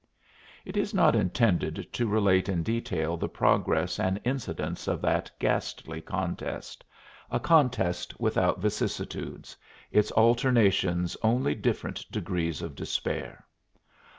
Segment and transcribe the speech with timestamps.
[0.65, 6.01] It is not intended to relate in detail the progress and incidents of that ghastly
[6.01, 6.83] contest
[7.29, 9.55] a contest without vicissitudes,
[9.91, 13.45] its alternations only different degrees of despair.